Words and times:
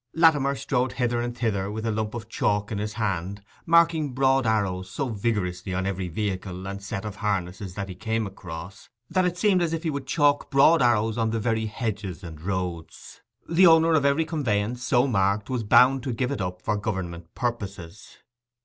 Latimer 0.15 0.55
strode 0.55 0.93
hither 0.93 1.21
and 1.21 1.37
thither 1.37 1.69
with 1.69 1.85
a 1.85 1.91
lump 1.91 2.15
of 2.15 2.27
chalk 2.27 2.71
in 2.71 2.79
his 2.79 2.93
hand, 2.93 3.43
marking 3.67 4.15
broad 4.15 4.47
arrows 4.47 4.89
so 4.89 5.09
vigorously 5.09 5.75
on 5.75 5.85
every 5.85 6.07
vehicle 6.07 6.67
and 6.67 6.81
set 6.81 7.05
of 7.05 7.17
harness 7.17 7.59
that 7.75 7.87
he 7.87 7.93
came 7.93 8.25
across, 8.25 8.89
that 9.11 9.25
it 9.25 9.37
seemed 9.37 9.61
as 9.61 9.73
if 9.73 9.83
he 9.83 9.91
would 9.91 10.07
chalk 10.07 10.49
broad 10.49 10.81
arrows 10.81 11.19
on 11.19 11.29
the 11.29 11.39
very 11.39 11.67
hedges 11.67 12.23
and 12.23 12.41
roads. 12.41 13.21
The 13.47 13.67
owner 13.67 13.93
of 13.93 14.03
every 14.03 14.25
conveyance 14.25 14.83
so 14.83 15.05
marked 15.05 15.51
was 15.51 15.63
bound 15.63 16.01
to 16.01 16.13
give 16.13 16.31
it 16.31 16.41
up 16.41 16.63
for 16.63 16.77
Government 16.77 17.35
purposes. 17.35 18.17